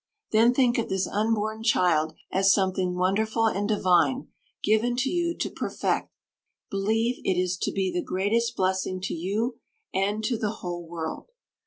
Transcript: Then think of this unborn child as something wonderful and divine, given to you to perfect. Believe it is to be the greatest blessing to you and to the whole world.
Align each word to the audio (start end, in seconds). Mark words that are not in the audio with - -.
Then 0.31 0.51
think 0.51 0.79
of 0.79 0.89
this 0.89 1.05
unborn 1.07 1.61
child 1.61 2.15
as 2.31 2.51
something 2.51 2.95
wonderful 2.95 3.45
and 3.45 3.67
divine, 3.67 4.29
given 4.63 4.95
to 4.95 5.11
you 5.11 5.37
to 5.37 5.47
perfect. 5.51 6.09
Believe 6.71 7.21
it 7.23 7.37
is 7.39 7.55
to 7.57 7.71
be 7.71 7.93
the 7.93 8.01
greatest 8.01 8.55
blessing 8.55 8.99
to 9.01 9.13
you 9.13 9.59
and 9.93 10.23
to 10.23 10.39
the 10.39 10.53
whole 10.63 10.87
world. 10.87 11.27